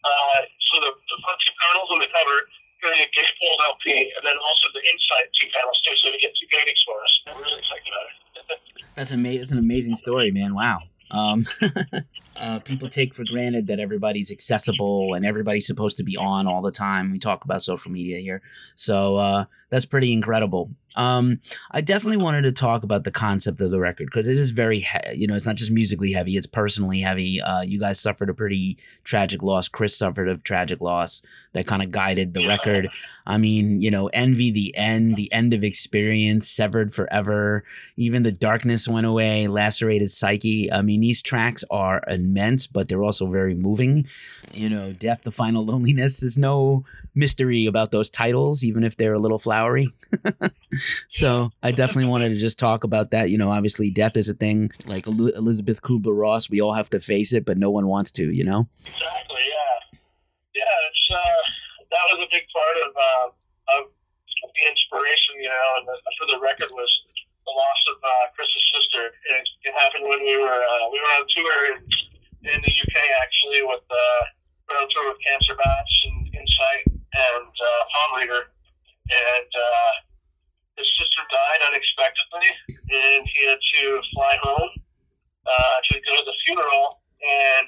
uh, 0.04 0.38
so 0.68 0.74
the, 0.80 0.92
the 0.96 1.18
punchy 1.24 1.52
panels 1.60 1.88
on 1.92 2.00
the 2.00 2.08
cover 2.12 2.48
creating 2.82 3.06
a 3.06 3.10
gatefold 3.14 3.58
LP, 3.62 3.86
and 4.18 4.22
then 4.26 4.34
also 4.42 4.66
the 4.74 4.82
inside 4.82 5.30
two 5.38 5.46
panels 5.54 5.78
too, 5.86 5.94
so 6.02 6.10
we 6.10 6.18
get 6.18 6.34
two 6.34 6.50
paintings 6.50 6.82
for 6.82 6.98
us. 6.98 7.12
I'm 7.30 7.38
really 7.38 7.62
excited 7.62 7.86
about 7.86 8.10
it. 8.10 8.81
That's 8.94 9.10
amazing. 9.10 9.40
That's 9.40 9.52
an 9.52 9.58
amazing 9.58 9.94
story, 9.94 10.30
man. 10.30 10.54
Wow. 10.54 10.80
Um, 11.10 11.44
uh, 12.36 12.58
people 12.60 12.88
take 12.88 13.14
for 13.14 13.24
granted 13.24 13.66
that 13.66 13.78
everybody's 13.78 14.30
accessible 14.30 15.14
and 15.14 15.26
everybody's 15.26 15.66
supposed 15.66 15.98
to 15.98 16.04
be 16.04 16.16
on 16.16 16.46
all 16.46 16.62
the 16.62 16.70
time. 16.70 17.12
We 17.12 17.18
talk 17.18 17.44
about 17.44 17.62
social 17.62 17.90
media 17.90 18.18
here, 18.18 18.42
so 18.74 19.16
uh, 19.16 19.44
that's 19.68 19.84
pretty 19.84 20.12
incredible. 20.12 20.70
Um, 20.96 21.40
I 21.70 21.80
definitely 21.80 22.22
wanted 22.22 22.42
to 22.42 22.52
talk 22.52 22.82
about 22.84 23.04
the 23.04 23.10
concept 23.10 23.60
of 23.60 23.70
the 23.70 23.80
record 23.80 24.06
because 24.06 24.28
it 24.28 24.36
is 24.36 24.50
very, 24.50 24.80
he- 24.80 25.14
you 25.14 25.26
know, 25.26 25.34
it's 25.34 25.46
not 25.46 25.56
just 25.56 25.70
musically 25.70 26.12
heavy; 26.12 26.36
it's 26.36 26.46
personally 26.46 27.00
heavy. 27.00 27.40
Uh, 27.40 27.62
you 27.62 27.78
guys 27.80 28.00
suffered 28.00 28.28
a 28.28 28.34
pretty 28.34 28.76
tragic 29.04 29.42
loss. 29.42 29.68
Chris 29.68 29.96
suffered 29.96 30.28
a 30.28 30.36
tragic 30.38 30.80
loss 30.80 31.22
that 31.52 31.66
kind 31.66 31.82
of 31.82 31.90
guided 31.90 32.34
the 32.34 32.46
record. 32.46 32.88
I 33.26 33.38
mean, 33.38 33.80
you 33.80 33.90
know, 33.90 34.08
envy 34.08 34.50
the 34.50 34.76
end, 34.76 35.16
the 35.16 35.32
end 35.32 35.54
of 35.54 35.62
experience, 35.64 36.48
severed 36.48 36.92
forever. 36.94 37.64
Even 37.96 38.22
the 38.22 38.32
darkness 38.32 38.88
went 38.88 39.06
away, 39.06 39.46
lacerated 39.48 40.10
psyche. 40.10 40.72
I 40.72 40.82
mean, 40.82 41.00
these 41.00 41.22
tracks 41.22 41.64
are 41.70 42.02
immense, 42.08 42.66
but 42.66 42.88
they're 42.88 43.02
also 43.02 43.26
very 43.26 43.54
moving. 43.54 44.06
You 44.52 44.68
know, 44.70 44.92
death, 44.92 45.22
the 45.22 45.30
final 45.30 45.64
loneliness. 45.64 46.20
There's 46.20 46.38
no 46.38 46.84
mystery 47.14 47.66
about 47.66 47.90
those 47.90 48.10
titles, 48.10 48.64
even 48.64 48.84
if 48.84 48.96
they're 48.96 49.12
a 49.12 49.18
little 49.18 49.38
flowery. 49.38 49.88
so 51.10 51.50
I 51.62 51.72
definitely 51.72 52.10
wanted 52.10 52.30
to 52.30 52.36
just 52.36 52.58
talk 52.58 52.84
about 52.84 53.10
that. 53.10 53.30
You 53.30 53.38
know, 53.38 53.50
obviously 53.50 53.90
death 53.90 54.16
is 54.16 54.28
a 54.28 54.34
thing. 54.34 54.70
Like 54.86 55.06
Elisabeth 55.06 55.82
Kübler-Ross, 55.82 56.50
we 56.50 56.60
all 56.60 56.72
have 56.72 56.90
to 56.90 57.00
face 57.00 57.32
it, 57.32 57.44
but 57.44 57.58
no 57.58 57.70
one 57.70 57.86
wants 57.86 58.10
to. 58.12 58.30
You 58.30 58.44
know. 58.44 58.68
Exactly. 58.84 59.42
Yeah. 59.48 59.98
Yeah. 60.54 60.88
It's 60.90 61.08
uh, 61.10 61.42
that 61.90 62.04
was 62.12 62.18
a 62.24 62.28
big 62.30 62.44
part 62.52 62.76
of 62.88 62.90
uh, 62.96 63.26
of 63.78 63.82
the 64.42 64.62
inspiration, 64.68 65.38
you 65.38 65.48
know, 65.48 65.68
and 65.78 65.84
the, 65.88 65.96
for 66.18 66.26
the 66.26 66.38
record 66.42 66.70
was 66.74 66.90
the 67.46 67.54
loss 67.54 67.82
of 67.94 67.96
uh, 68.02 68.24
Chris's 68.34 68.66
sister. 68.74 69.02
It, 69.10 69.44
it 69.70 69.74
happened 69.74 70.06
when 70.06 70.22
we 70.22 70.36
were 70.38 70.62
uh, 70.62 70.84
we 70.90 70.98
were 70.98 71.12
on 71.18 71.24
tour 71.30 71.56
in, 71.74 71.78
in 72.48 72.58
the 72.62 72.72
UK 72.72 72.96
actually 73.22 73.62
with 73.66 73.86
uh, 73.90 74.76
on 74.78 74.88
tour 74.88 75.04
with 75.12 75.20
Cancer 75.20 75.54
Bats 75.58 75.94
and 76.08 76.18
Insight 76.32 76.84
and 77.12 77.52
uh, 77.52 77.82
Palm 77.92 78.10
Reader, 78.18 78.42
and 79.10 79.50
uh, 79.52 79.92
his 80.82 80.90
sister 80.98 81.22
died 81.30 81.60
unexpectedly, 81.70 82.48
and 82.74 83.22
he 83.22 83.40
had 83.46 83.62
to 83.62 83.82
fly 84.10 84.34
home 84.42 84.72
uh, 85.46 85.78
to 85.86 85.94
go 86.02 86.12
to 86.18 86.24
the 86.26 86.36
funeral, 86.42 86.98
and 87.22 87.66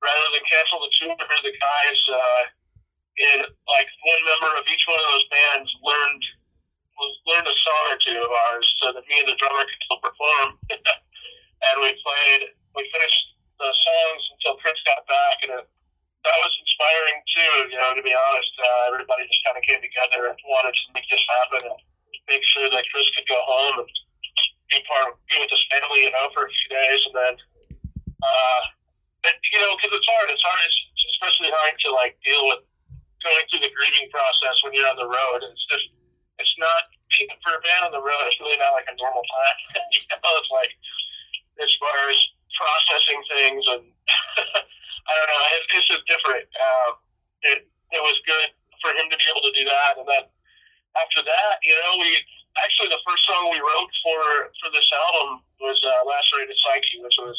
rather 0.00 0.28
than 0.32 0.42
cancel 0.48 0.80
the 0.80 0.92
tour, 0.96 1.16
the 1.20 1.52
guys 1.52 2.00
uh, 2.08 2.42
in 3.16 3.38
like 3.68 3.88
one 4.08 4.22
member 4.24 4.52
of 4.56 4.64
each 4.72 4.84
one 4.88 4.96
of 4.96 5.08
those 5.12 5.26
bands 5.28 5.68
learned 5.84 6.24
learned 7.28 7.44
a 7.44 7.56
song 7.60 7.84
or 7.92 8.00
two 8.00 8.16
of 8.16 8.32
ours 8.48 8.64
so 8.80 8.88
that 8.96 9.04
me 9.04 9.20
and 9.20 9.28
the 9.28 9.36
drummer 9.36 9.68
could 9.68 9.82
still 9.84 10.00
perform. 10.00 10.56
and 10.72 11.76
we 11.84 11.92
played, 12.00 12.56
we 12.72 12.88
finished 12.88 13.36
the 13.60 13.68
songs 13.68 14.22
until 14.32 14.56
Chris 14.64 14.80
got 14.88 15.04
back, 15.04 15.36
and 15.44 15.60
it, 15.60 15.64
that 16.24 16.36
was 16.40 16.52
inspiring 16.56 17.20
too. 17.28 17.54
You 17.68 17.78
know, 17.84 17.92
to 17.92 18.00
be 18.00 18.16
honest, 18.16 18.52
uh, 18.56 18.96
everybody 18.96 19.28
just 19.28 19.44
kind 19.44 19.60
of 19.60 19.64
came 19.68 19.84
together 19.84 20.32
and 20.32 20.40
wanted 20.48 20.72
to 20.72 20.84
make 20.96 21.04
this 21.12 21.20
happen 21.28 21.68
and 21.68 21.78
make 22.26 22.44
sure 22.44 22.68
that 22.68 22.82
Chris 22.90 23.08
could 23.14 23.26
go 23.26 23.40
home 23.42 23.86
and 23.86 23.90
be 24.70 24.82
part 24.86 25.10
of 25.10 25.18
be 25.30 25.38
with 25.38 25.50
his 25.50 25.64
family, 25.70 26.06
you 26.06 26.12
know, 26.12 26.26
for 26.34 26.46
a 26.46 26.50
few 26.50 26.68
days, 26.70 27.00
and 27.06 27.14
then. 27.14 27.34
Uh, 28.16 28.62
but, 29.22 29.34
you 29.50 29.58
know, 29.58 29.74
because 29.78 29.92
it's 29.94 30.06
hard. 30.06 30.30
It's 30.30 30.42
hard. 30.42 30.60
It's 30.62 30.78
especially 31.18 31.50
hard 31.50 31.74
to 31.86 31.88
like 31.94 32.14
deal 32.22 32.42
with 32.50 32.62
going 33.22 33.44
through 33.50 33.62
the 33.66 33.72
grieving 33.74 34.06
process 34.14 34.54
when 34.62 34.70
you're 34.74 34.86
on 34.86 34.98
the 34.98 35.08
road. 35.08 35.42
It's 35.42 35.66
just, 35.66 35.90
it's 36.38 36.56
not 36.62 36.94
for 37.42 37.58
a 37.58 37.62
band 37.62 37.90
on 37.90 37.92
the 37.94 38.02
road. 38.02 38.22
It's 38.30 38.38
really 38.38 38.58
not 38.58 38.76
like 38.76 38.86
a 38.86 38.94
normal 38.94 39.24
time. 39.26 39.58
you 39.94 40.02
know, 40.10 40.32
it's 40.38 40.52
like 40.52 40.72
as 41.58 41.72
far 41.82 41.96
as 42.06 42.18
processing 42.54 43.20
things 43.26 43.62
and 43.74 43.84
I 45.06 45.12
don't 45.14 45.28
know. 45.30 45.44
It, 45.54 45.62
it's 45.78 45.88
just 45.88 46.04
different. 46.10 46.46
Um, 46.58 46.90
it 47.42 47.58
it 47.94 48.02
was 48.02 48.16
good 48.26 48.50
for 48.82 48.90
him 48.90 49.06
to 49.10 49.16
be 49.16 49.26
able 49.30 49.44
to 49.46 49.54
do 49.54 49.64
that, 49.70 49.92
and 50.02 50.06
then 50.06 50.24
after 51.02 51.20
that, 51.24 51.60
you 51.62 51.74
know, 51.76 51.92
we 52.00 52.10
actually 52.60 52.88
the 52.88 53.02
first 53.04 53.24
song 53.28 53.52
we 53.52 53.60
wrote 53.60 53.90
for 54.00 54.50
for 54.60 54.68
this 54.72 54.88
album 54.92 55.44
was 55.60 55.78
uh, 55.84 55.90
"Lacerated 56.08 56.56
Psyche," 56.56 57.02
which 57.04 57.16
was 57.20 57.38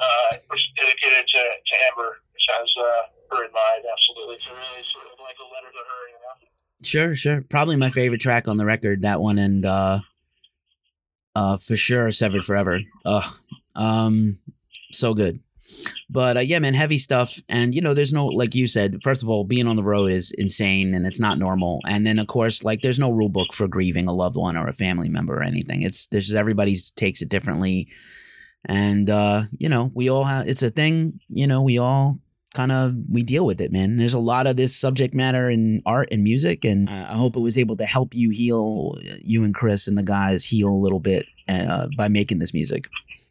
uh, 0.00 0.30
was 0.48 0.62
dedicated 0.76 1.24
to, 1.28 1.42
to 1.60 1.74
Amber, 1.92 2.10
which 2.32 2.46
has 2.48 2.68
uh, 2.76 3.36
her 3.36 3.44
in 3.44 3.52
mind. 3.52 3.84
Absolutely, 3.84 4.36
it's 4.36 4.48
really 4.48 4.84
sort 4.84 5.06
of 5.12 5.20
like 5.20 5.36
a 5.38 5.48
letter 5.52 5.70
to 5.70 5.82
her, 5.84 6.02
you 6.08 6.18
know. 6.24 6.34
Sure, 6.82 7.14
sure. 7.14 7.44
Probably 7.48 7.76
my 7.76 7.90
favorite 7.90 8.20
track 8.20 8.48
on 8.48 8.56
the 8.56 8.64
record, 8.64 9.02
that 9.02 9.20
one, 9.20 9.38
and 9.38 9.66
uh, 9.66 10.00
uh, 11.36 11.56
for 11.58 11.76
sure, 11.76 12.10
"Severed 12.12 12.44
Forever." 12.44 12.80
Ugh, 13.04 13.30
um, 13.76 14.38
so 14.92 15.14
good. 15.14 15.40
But 16.12 16.36
uh, 16.36 16.40
yeah, 16.40 16.58
man, 16.58 16.74
heavy 16.74 16.98
stuff, 16.98 17.38
and 17.48 17.72
you 17.72 17.80
know, 17.80 17.94
there's 17.94 18.12
no 18.12 18.26
like 18.26 18.54
you 18.54 18.66
said. 18.66 19.00
First 19.02 19.22
of 19.22 19.28
all, 19.28 19.44
being 19.44 19.68
on 19.68 19.76
the 19.76 19.84
road 19.84 20.10
is 20.10 20.32
insane, 20.32 20.92
and 20.92 21.06
it's 21.06 21.20
not 21.20 21.38
normal. 21.38 21.80
And 21.86 22.04
then, 22.04 22.18
of 22.18 22.26
course, 22.26 22.64
like 22.64 22.82
there's 22.82 22.98
no 22.98 23.12
rule 23.12 23.28
book 23.28 23.52
for 23.52 23.68
grieving 23.68 24.08
a 24.08 24.12
loved 24.12 24.36
one 24.36 24.56
or 24.56 24.66
a 24.66 24.72
family 24.72 25.08
member 25.08 25.36
or 25.36 25.42
anything. 25.44 25.82
It's 25.82 26.08
there's 26.08 26.26
just 26.26 26.36
everybody's 26.36 26.90
takes 26.90 27.22
it 27.22 27.28
differently, 27.28 27.88
and 28.64 29.08
uh, 29.08 29.44
you 29.56 29.68
know, 29.68 29.92
we 29.94 30.10
all 30.10 30.24
have. 30.24 30.48
It's 30.48 30.62
a 30.62 30.70
thing. 30.70 31.20
You 31.28 31.46
know, 31.46 31.62
we 31.62 31.78
all 31.78 32.18
kind 32.54 32.72
of 32.72 32.94
we 33.08 33.22
deal 33.22 33.46
with 33.46 33.60
it, 33.60 33.72
man. 33.72 33.96
There's 33.96 34.14
a 34.14 34.18
lot 34.18 34.46
of 34.46 34.56
this 34.56 34.76
subject 34.76 35.14
matter 35.14 35.48
in 35.48 35.82
art 35.86 36.08
and 36.10 36.24
music, 36.24 36.64
and 36.64 36.88
uh, 36.88 37.06
I 37.10 37.14
hope 37.14 37.36
it 37.36 37.40
was 37.40 37.56
able 37.56 37.76
to 37.76 37.86
help 37.86 38.14
you 38.14 38.30
heal, 38.30 38.98
you 39.22 39.44
and 39.44 39.54
Chris 39.54 39.86
and 39.86 39.96
the 39.96 40.02
guys 40.02 40.44
heal 40.44 40.68
a 40.68 40.82
little 40.82 41.00
bit 41.00 41.26
uh, 41.48 41.86
by 41.96 42.08
making 42.08 42.40
this 42.40 42.52
music, 42.52 42.88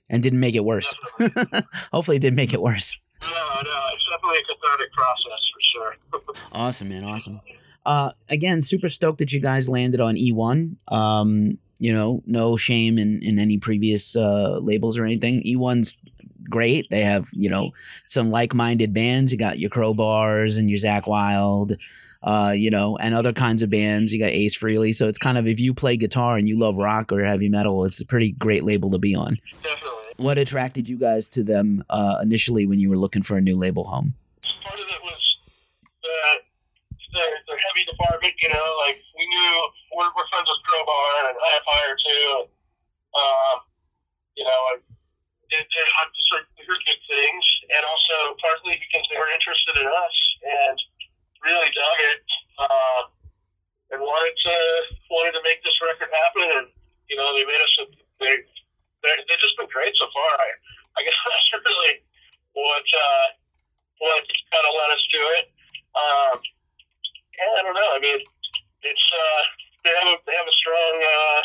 and 0.10 0.24
didn't 0.24 0.40
make 0.40 0.56
it 0.56 0.64
worse. 0.66 0.94
Hopefully, 1.94 2.18
it 2.18 2.22
didn't 2.22 2.36
make 2.36 2.54
it 2.54 2.62
worse. 2.62 2.98
No, 3.22 3.28
no, 3.28 3.80
it's 3.94 4.04
definitely 4.12 4.38
a 4.40 4.54
cathartic 4.54 4.94
process 4.94 5.52
for 5.54 5.62
sure. 5.72 5.96
Awesome, 6.52 6.90
man. 6.90 7.04
Awesome. 7.04 7.42
Uh, 7.86 8.12
again, 8.28 8.62
super 8.62 8.90
stoked 8.90 9.20
that 9.20 9.32
you 9.32 9.40
guys 9.40 9.70
landed 9.70 10.00
on 10.00 10.16
E1. 10.16 10.76
Um, 10.92 11.58
you 11.80 11.94
know, 11.94 12.22
no 12.26 12.58
shame 12.58 12.98
in 12.98 13.20
in 13.24 13.40
any 13.40 13.58
previous 13.58 14.16
uh, 14.16 14.58
labels 14.60 14.98
or 14.98 15.06
anything. 15.06 15.42
E1's 15.44 15.96
great. 16.50 16.88
They 16.90 17.02
have 17.02 17.30
you 17.32 17.50
know 17.50 17.72
some 18.06 18.30
like 18.32 18.54
minded 18.54 18.94
bands. 18.94 19.32
You 19.32 19.38
got 19.38 19.60
your 19.60 19.70
Crowbars 19.70 20.58
and 20.58 20.70
your 20.70 20.80
Zakk 20.80 21.08
Wylde, 21.08 21.78
uh, 22.24 22.54
you 22.56 22.70
know, 22.70 22.98
and 22.98 23.14
other 23.14 23.34
kinds 23.34 23.62
of 23.62 23.70
bands. 23.70 24.12
You 24.14 24.20
got 24.20 24.30
Ace 24.30 24.58
Frehley. 24.58 24.94
So 24.94 25.08
it's 25.08 25.18
kind 25.18 25.38
of 25.38 25.48
if 25.48 25.60
you 25.60 25.74
play 25.74 25.98
guitar 25.98 26.38
and 26.38 26.48
you 26.48 26.60
love 26.60 26.76
rock 26.78 27.12
or 27.12 27.24
heavy 27.24 27.50
metal, 27.50 27.86
it's 27.86 28.02
a 28.02 28.06
pretty 28.06 28.32
great 28.32 28.64
label 28.64 28.90
to 28.92 28.98
be 29.00 29.16
on. 29.16 29.38
Definitely. 29.64 29.99
What 30.20 30.38
attracted 30.38 30.92
you 30.92 31.00
guys 31.00 31.32
to 31.40 31.44
them 31.44 31.84
uh, 31.90 32.20
initially 32.22 32.68
when 32.68 32.80
you 32.80 32.92
were 32.92 33.00
looking 33.00 33.24
for 33.24 33.40
a 33.40 33.42
new 33.42 33.56
label 33.56 33.88
home? 33.88 34.14
Part 34.44 34.76
of 34.76 34.84
it 34.84 35.02
was 35.02 35.24
the, 36.04 36.18
the, 37.16 37.24
the 37.48 37.56
heavy 37.56 37.88
department, 37.88 38.36
you 38.44 38.52
know, 38.52 38.68
like 38.84 39.00
we 39.16 39.24
knew 39.24 39.52
we're, 39.96 40.12
we're 40.12 40.28
friends 40.28 40.52
with 40.52 40.62
Crowbar 40.68 41.32
and 41.32 41.38
High 41.40 41.62
Fire 41.64 41.96
too. 41.96 42.28
And, 42.36 42.48
um, 43.16 43.58
you 44.36 44.44
know, 44.44 44.60
they, 45.48 45.64
they, 45.64 45.86
they 45.88 46.64
heard 46.68 46.82
good 46.84 47.02
things, 47.08 47.46
and 47.72 47.82
also 47.88 48.36
partly 48.44 48.76
because 48.76 49.08
they 49.08 49.18
were 49.18 49.32
interested 49.34 49.74
in 49.80 49.88
us. 49.88 50.18
And 50.40 50.78
really 51.44 51.72
dug 51.72 52.00
it 52.16 52.24
uh, 52.60 53.02
and 53.96 54.00
wanted 54.04 54.36
to 54.36 54.56
wanted 55.08 55.34
to 55.36 55.44
make 55.44 55.64
this 55.64 55.76
record 55.84 56.12
happen. 56.12 56.48
And 56.64 56.68
you 57.08 57.16
know, 57.16 57.28
they 57.36 57.46
made 57.48 57.64
us. 57.64 57.74
A, 57.80 57.84
they 58.20 58.34
they 59.04 59.14
they've 59.28 59.44
just 59.44 59.56
been 59.58 59.72
great 59.72 59.96
so 59.96 60.08
far. 60.12 60.32
I 60.40 60.50
I 60.96 61.00
guess 61.04 61.16
that's 61.16 61.50
really 61.64 61.94
what 62.54 62.86
uh, 62.86 63.28
what 64.00 64.24
kind 64.52 64.66
of 64.66 64.74
let 64.76 64.90
us 64.96 65.04
do 65.12 65.22
it. 65.40 65.46
Um, 65.96 66.36
yeah, 67.36 67.52
I 67.56 67.62
don't 67.64 67.78
know. 67.78 67.92
I 67.96 68.00
mean, 68.00 68.20
it's 68.20 69.08
uh, 69.12 69.42
they 69.84 69.94
have 69.96 70.10
a 70.12 70.16
they 70.28 70.36
have 70.36 70.50
a 70.50 70.58
strong 70.60 70.96
uh, 71.00 71.42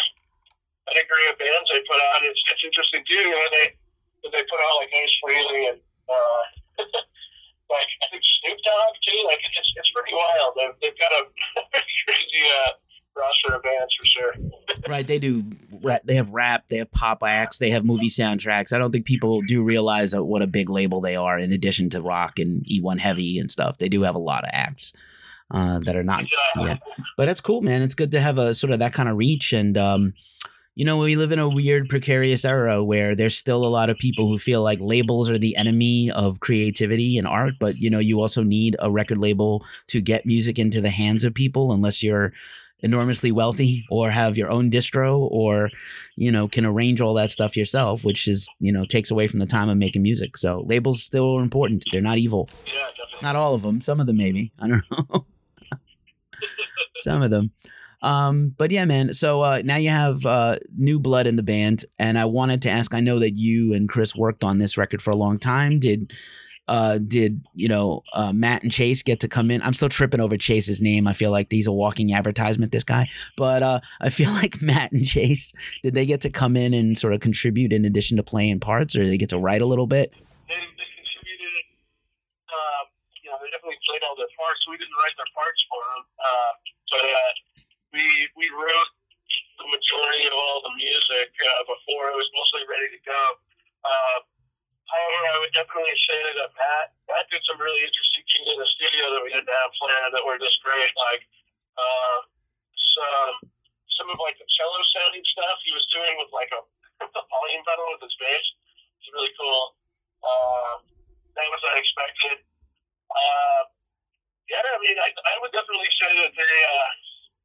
pedigree 0.91 1.29
of 1.31 1.39
bands 1.39 1.67
they 1.71 1.83
put 1.87 2.01
out. 2.01 2.27
It's 2.27 2.43
it's 2.51 2.65
interesting 2.67 3.03
too. 3.07 3.23
You 3.23 3.35
know, 3.35 3.49
they 3.55 3.67
they 4.31 4.43
put 4.47 4.59
out 4.59 4.75
like 4.83 4.91
Ace 4.95 5.17
Frehley 5.23 5.63
and. 5.75 5.81
Uh, 6.05 6.43
like 7.71 7.91
I 8.03 8.07
think 8.13 8.23
Snoop 8.23 8.59
Dogg 8.61 8.95
too. 9.03 9.21
Like 9.27 9.41
it's 9.41 9.71
it's 9.77 9.91
pretty 9.91 10.13
wild. 10.13 10.53
They've, 10.57 10.77
they've 10.81 10.99
got 10.99 11.13
a 11.13 11.23
crazy 12.05 12.43
uh, 12.45 12.71
roster 13.17 13.57
of 13.57 13.63
bands 13.63 13.93
for 13.97 14.07
sure. 14.07 14.33
right, 14.89 15.07
they 15.07 15.19
do. 15.19 15.45
They 16.05 16.15
have 16.17 16.31
rap. 16.31 16.65
They 16.69 16.79
have 16.79 16.91
pop 16.91 17.23
acts. 17.23 17.59
They 17.59 17.71
have 17.71 17.85
movie 17.85 18.09
soundtracks. 18.09 18.73
I 18.73 18.79
don't 18.79 18.93
think 18.93 19.07
people 19.07 19.43
do 19.43 19.63
realize 19.63 20.13
that 20.13 20.25
what 20.25 20.43
a 20.43 20.47
big 20.47 20.69
label 20.71 21.01
they 21.01 21.17
are. 21.17 21.39
In 21.39 21.53
addition 21.53 21.91
to 21.91 22.03
rock 22.03 22.39
and 22.39 22.65
E1 22.65 22.99
Heavy 22.99 23.39
and 23.39 23.51
stuff, 23.51 23.79
they 23.79 23.89
do 23.89 24.03
have 24.03 24.15
a 24.15 24.21
lot 24.21 24.45
of 24.45 24.51
acts. 24.53 24.93
Uh, 25.51 25.79
that 25.81 25.95
are 25.95 26.03
not, 26.03 26.25
yeah, 26.57 26.79
but 27.19 27.27
that's 27.27 27.41
cool, 27.41 27.61
man. 27.61 27.83
It's 27.83 27.93
good 27.93 28.13
to 28.13 28.21
have 28.21 28.39
a 28.39 28.55
sort 28.55 28.73
of 28.73 28.79
that 28.79 28.95
kind 28.95 29.11
of 29.11 29.19
reach, 29.19 29.53
and 29.53 29.77
um, 29.77 30.15
you 30.77 30.85
know, 30.85 30.99
we 30.99 31.15
live 31.15 31.31
in 31.31 31.39
a 31.39 31.49
weird, 31.49 31.89
precarious 31.89 32.45
era 32.45 32.83
where 32.83 33.15
there's 33.15 33.37
still 33.37 33.65
a 33.65 33.69
lot 33.69 33.91
of 33.91 33.99
people 33.99 34.29
who 34.29 34.39
feel 34.39 34.63
like 34.63 34.81
labels 34.81 35.31
are 35.31 35.39
the 35.39 35.57
enemy 35.57 36.11
of 36.11 36.41
creativity 36.41 37.17
and 37.17 37.29
art. 37.29 37.55
But, 37.61 37.77
you 37.77 37.89
know, 37.89 38.01
you 38.01 38.21
also 38.21 38.43
need 38.43 38.77
a 38.81 38.91
record 38.91 39.19
label 39.19 39.65
to 39.89 40.01
get 40.01 40.27
music 40.27 40.59
into 40.59 40.81
the 40.81 40.91
hands 40.91 41.23
of 41.23 41.33
people 41.33 41.73
unless 41.73 42.03
you're 42.03 42.33
enormously 42.85 43.33
wealthy 43.33 43.85
or 43.91 44.11
have 44.11 44.37
your 44.37 44.51
own 44.51 44.71
distro 44.71 45.27
or, 45.31 45.71
you 46.17 46.31
know, 46.31 46.47
can 46.47 46.67
arrange 46.67 47.01
all 47.01 47.15
that 47.15 47.31
stuff 47.31 47.57
yourself, 47.57 48.05
which 48.05 48.29
is, 48.29 48.49
you 48.61 48.71
know, 48.71 48.85
takes 48.85 49.11
away 49.11 49.27
from 49.27 49.41
the 49.41 49.47
time 49.47 49.69
of 49.69 49.79
making 49.79 50.03
music. 50.03 50.37
So 50.37 50.63
labels 50.67 51.03
still 51.03 51.39
are 51.39 51.43
important. 51.43 51.85
They're 51.91 52.03
not 52.03 52.19
evil. 52.19 52.49
Yeah, 52.67 52.87
definitely. 52.91 53.19
Not 53.23 53.37
all 53.37 53.55
of 53.55 53.63
them. 53.63 53.81
Some 53.81 54.01
of 54.01 54.07
them, 54.07 54.19
maybe. 54.19 54.53
I 54.61 54.69
don't 54.69 54.85
know. 54.93 55.27
Some 56.99 57.23
of 57.23 57.31
them. 57.31 57.51
Um, 58.03 58.55
but 58.59 58.71
yeah, 58.71 58.85
man. 58.85 59.15
So 59.15 59.41
uh, 59.41 59.63
now 59.65 59.77
you 59.77 59.89
have 59.89 60.25
uh, 60.27 60.59
new 60.77 61.01
blood 61.01 61.27
in 61.27 61.37
the 61.37 61.43
band, 61.43 61.87
and 61.99 62.19
I 62.19 62.27
wanted 62.27 62.61
to 62.63 62.71
ask. 62.71 62.93
I 62.93 63.01
know 63.01 63.19
that 63.19 63.35
you 63.35 63.73
and 63.73 63.89
Chris 63.89 64.15
worked 64.15 64.45
on 64.45 64.59
this 64.59 64.77
record 64.77 65.01
for 65.01 65.11
a 65.11 65.17
long 65.17 65.39
time. 65.39 65.81
Did 65.81 66.13
uh, 66.69 66.99
did 66.99 67.45
you 67.55 67.69
know 67.69 68.03
uh, 68.15 68.33
Matt 68.33 68.63
and 68.63 68.73
Chase 68.73 69.03
get 69.03 69.21
to 69.21 69.29
come 69.29 69.51
in? 69.51 69.61
I'm 69.63 69.75
still 69.75 69.89
tripping 69.89 70.21
over 70.21 70.37
Chase's 70.37 70.81
name. 70.81 71.07
I 71.07 71.13
feel 71.13 71.31
like 71.31 71.51
he's 71.51 71.67
a 71.67 71.73
walking 71.73 72.13
advertisement. 72.15 72.73
This 72.73 72.85
guy, 72.85 73.09
but 73.37 73.63
uh, 73.63 73.81
I 74.01 74.09
feel 74.09 74.31
like 74.41 74.63
Matt 74.63 74.93
and 74.93 75.07
Chase 75.07 75.53
did 75.83 75.95
they 75.95 76.07
get 76.07 76.21
to 76.23 76.31
come 76.31 76.57
in 76.57 76.73
and 76.73 76.97
sort 76.97 77.13
of 77.13 77.21
contribute 77.21 77.73
in 77.73 77.85
addition 77.85 78.17
to 78.17 78.23
playing 78.23 78.61
parts, 78.61 78.97
or 78.97 79.07
they 79.07 79.19
get 79.19 79.31
to 79.31 79.39
write 79.39 79.63
a 79.63 79.67
little 79.67 79.87
bit? 79.87 80.13
They, 80.49 80.57
they 80.57 80.89
contributed. 80.97 81.65
Uh, 82.49 82.83
you 83.21 83.29
know, 83.31 83.37
they 83.45 83.51
definitely 83.53 83.81
played 83.85 84.01
all 84.09 84.17
their 84.17 84.33
parts. 84.33 84.65
We 84.69 84.81
didn't 84.81 84.97
write 85.05 85.17
their 85.21 85.33
parts 85.37 85.61
for 85.69 85.81
them, 85.85 86.03
uh, 86.17 86.53
but 86.97 87.05
uh, 87.05 87.33
we 87.93 88.05
we 88.41 88.49
wrote 88.57 88.91
the 89.61 89.69
majority 89.69 90.25
of 90.27 90.35
all 90.35 90.65
the 90.65 90.75
music 90.81 91.29
uh, 91.45 91.63
before 91.69 92.09
it 92.09 92.17
was 92.17 92.29
mostly 92.33 92.65
ready 92.73 92.89
to 92.89 93.01
go. 93.05 93.23
Uh, 93.85 94.19
however, 94.89 95.21
I 95.29 95.39
would 95.41 95.55
definitely 95.55 95.97
say 96.05 96.21
that 96.41 96.51
Matt 96.55 96.87
Matt 97.09 97.27
did 97.31 97.43
some 97.49 97.61
really 97.61 97.83
interesting 97.85 98.25
things 98.29 98.49
in 98.49 98.59
the 98.59 98.69
studio 98.69 99.05
that 99.15 99.23
we 99.25 99.31
didn't 99.33 99.51
have 99.51 99.73
planned 99.81 100.13
that 100.13 100.25
were 100.25 100.41
just 100.41 100.61
great. 100.65 100.93
Like 100.97 101.23
uh, 101.77 102.19
some 102.77 103.35
some 104.01 104.09
of 104.11 104.19
like 104.21 104.37
the 104.37 104.49
cello 104.49 104.81
sounding 104.95 105.25
stuff 105.25 105.57
he 105.63 105.73
was 105.73 105.87
doing 105.93 106.15
with 106.19 106.31
like 106.35 106.51
a, 106.53 106.61
a 107.21 107.23
volume 107.31 107.65
pedal 107.65 107.89
with 107.95 108.05
his 108.05 108.17
bass. 108.21 108.47
It's 109.01 109.09
really 109.13 109.33
cool. 109.39 109.77
Uh, 110.25 110.75
that 111.37 111.49
was 111.51 111.63
unexpected. 111.75 112.41
Uh, 113.11 113.63
yeah, 114.49 114.61
I 114.61 114.79
mean, 114.81 114.97
I, 115.01 115.09
I 115.09 115.35
would 115.41 115.53
definitely 115.57 115.89
say 115.97 116.11
that 116.21 116.33
they 116.37 116.57
uh, 116.69 116.91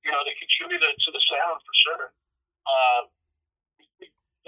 you 0.04 0.12
know, 0.12 0.22
they 0.24 0.36
contributed 0.40 0.96
to 0.96 1.10
the 1.12 1.22
sound 1.28 1.60
for 1.64 1.76
sure. 1.76 2.06
Uh, 2.64 3.02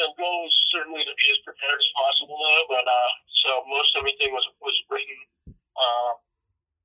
the 0.01 0.09
goal 0.17 0.49
was 0.49 0.55
certainly 0.73 1.05
to 1.05 1.13
be 1.13 1.27
as 1.29 1.39
prepared 1.45 1.77
as 1.77 1.89
possible, 1.93 2.37
though. 2.41 2.65
But 2.73 2.85
uh, 2.89 3.11
so 3.45 3.49
most 3.69 3.93
everything 3.97 4.33
was 4.33 4.45
was 4.57 4.75
written. 4.89 5.19
Uh, 5.77 6.11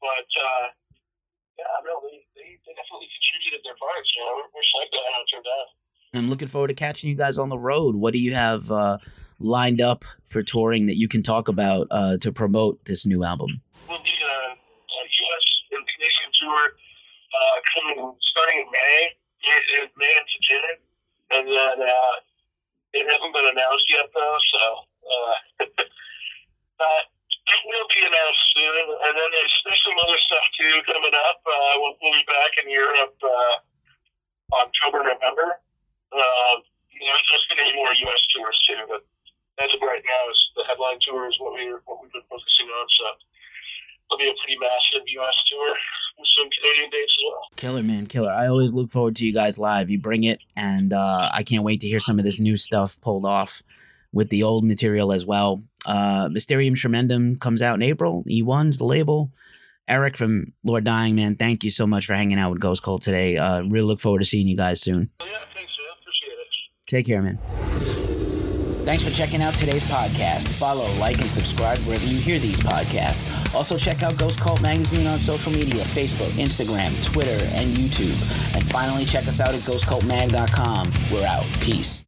but 0.00 0.28
uh, 0.36 0.64
yeah, 1.56 1.80
no, 1.88 2.04
they, 2.04 2.20
they, 2.36 2.60
they 2.68 2.72
definitely 2.76 3.08
contributed 3.08 3.64
their 3.64 3.78
parts. 3.80 4.08
You 4.12 4.22
know, 4.28 4.34
we're, 4.52 4.68
psyched 4.68 4.92
on 4.92 5.04
how 5.08 5.20
it 5.24 5.28
turned 5.32 5.48
out. 5.48 5.68
I'm 6.14 6.28
looking 6.30 6.48
forward 6.48 6.68
to 6.68 6.78
catching 6.78 7.10
you 7.10 7.16
guys 7.16 7.36
on 7.36 7.48
the 7.48 7.58
road. 7.58 7.96
What 7.96 8.12
do 8.12 8.20
you 8.20 8.34
have 8.34 8.70
uh, 8.70 8.98
lined 9.38 9.80
up 9.80 10.04
for 10.24 10.42
touring 10.42 10.86
that 10.86 10.96
you 10.96 11.08
can 11.08 11.22
talk 11.22 11.48
about 11.48 11.88
uh, 11.90 12.16
to 12.18 12.32
promote 12.32 12.84
this 12.84 13.04
new 13.04 13.24
album? 13.24 13.60
We'll 13.88 14.00
be 14.00 14.16
uh, 14.20 14.52
a 14.52 15.02
U.S. 15.04 15.46
and 15.72 15.84
Canadian 15.84 16.30
tour 16.40 16.62
uh, 17.36 17.56
coming 17.74 18.16
starting 18.20 18.64
in 18.64 18.68
May, 18.72 19.00
in 19.80 19.88
May 19.96 20.12
into 20.16 20.38
June, 20.40 20.76
and 21.32 21.44
then 21.48 21.76
uh, 21.84 22.14
it 22.92 23.04
hasn't 23.06 23.32
been 23.34 23.48
announced 23.50 23.86
yet 23.90 24.06
though, 24.14 24.38
so 24.52 24.62
uh, 25.06 25.34
uh, 26.84 27.02
it 27.46 27.60
will 27.62 27.88
be 27.94 28.02
announced 28.02 28.44
soon. 28.54 28.84
And 29.06 29.12
then 29.14 29.30
there's, 29.30 29.54
there's 29.66 29.82
some 29.86 29.98
other 30.02 30.18
stuff 30.18 30.46
too 30.58 30.74
coming 30.86 31.14
up. 31.14 31.38
Uh, 31.46 31.72
we'll, 31.78 31.94
we'll 32.02 32.16
be 32.18 32.26
back 32.26 32.52
in 32.62 32.66
Europe 32.70 33.14
uh, 33.22 33.54
October, 34.66 35.06
November. 35.06 35.62
Uh, 36.10 36.54
you 36.90 37.06
know, 37.06 37.18
there's 37.30 37.46
going 37.50 37.60
to 37.62 37.66
be 37.70 37.76
more 37.76 37.92
U.S. 37.92 38.22
tours 38.34 38.58
too, 38.66 38.82
but 38.88 39.02
as 39.62 39.70
of 39.72 39.80
right 39.84 40.02
now, 40.04 40.22
is 40.30 40.40
the 40.56 40.64
headline 40.68 41.00
tour 41.02 41.28
is 41.28 41.36
what 41.40 41.54
we 41.54 41.68
what 41.84 42.00
we've 42.00 42.12
been 42.12 42.24
focusing 42.28 42.68
on. 42.72 42.86
So 42.92 43.04
it'll 44.08 44.22
be 44.22 44.30
a 44.32 44.36
pretty 44.40 44.58
massive 44.58 45.04
U.S. 45.04 45.38
tour 45.50 45.70
some 46.18 46.48
Canadian 46.50 46.90
dates 46.90 47.16
as 47.18 47.24
well. 47.30 47.40
Killer, 47.56 47.82
man, 47.82 48.06
killer. 48.06 48.30
I 48.30 48.46
always 48.46 48.72
look 48.72 48.90
forward 48.90 49.16
to 49.16 49.26
you 49.26 49.32
guys 49.32 49.58
live. 49.58 49.90
You 49.90 49.98
bring 49.98 50.24
it, 50.24 50.40
and 50.56 50.92
uh, 50.92 51.30
I 51.32 51.42
can't 51.42 51.64
wait 51.64 51.80
to 51.80 51.88
hear 51.88 52.00
some 52.00 52.18
of 52.18 52.24
this 52.24 52.40
new 52.40 52.56
stuff 52.56 53.00
pulled 53.00 53.26
off 53.26 53.62
with 54.12 54.30
the 54.30 54.42
old 54.42 54.64
material 54.64 55.12
as 55.12 55.26
well. 55.26 55.62
Uh, 55.84 56.28
Mysterium 56.30 56.74
Tremendum 56.74 57.36
comes 57.38 57.62
out 57.62 57.74
in 57.74 57.82
April. 57.82 58.24
E1's 58.28 58.78
the 58.78 58.84
label. 58.84 59.30
Eric 59.88 60.16
from 60.16 60.52
Lord 60.64 60.84
Dying, 60.84 61.14
man, 61.14 61.36
thank 61.36 61.62
you 61.62 61.70
so 61.70 61.86
much 61.86 62.06
for 62.06 62.14
hanging 62.14 62.38
out 62.38 62.50
with 62.50 62.60
Ghost 62.60 62.82
Cult 62.82 63.02
today. 63.02 63.36
Uh, 63.36 63.62
really 63.62 63.86
look 63.86 64.00
forward 64.00 64.18
to 64.18 64.24
seeing 64.24 64.48
you 64.48 64.56
guys 64.56 64.80
soon. 64.80 65.10
Yeah, 65.20 65.26
thanks, 65.54 65.78
man. 65.78 65.86
Appreciate 66.00 66.32
it. 66.32 66.88
Take 66.88 67.06
care, 67.06 67.22
man. 67.22 68.05
Thanks 68.86 69.02
for 69.02 69.10
checking 69.10 69.42
out 69.42 69.54
today's 69.54 69.82
podcast. 69.90 70.46
Follow, 70.46 70.88
like, 71.00 71.20
and 71.20 71.28
subscribe 71.28 71.76
wherever 71.78 72.06
you 72.06 72.20
hear 72.20 72.38
these 72.38 72.60
podcasts. 72.60 73.26
Also, 73.52 73.76
check 73.76 74.04
out 74.04 74.16
Ghost 74.16 74.40
Cult 74.40 74.62
Magazine 74.62 75.08
on 75.08 75.18
social 75.18 75.50
media 75.50 75.82
Facebook, 75.82 76.30
Instagram, 76.34 77.02
Twitter, 77.02 77.44
and 77.56 77.76
YouTube. 77.76 78.54
And 78.54 78.62
finally, 78.70 79.04
check 79.04 79.26
us 79.26 79.40
out 79.40 79.48
at 79.48 79.60
ghostcultmag.com. 79.62 80.92
We're 81.10 81.26
out. 81.26 81.44
Peace. 81.60 82.04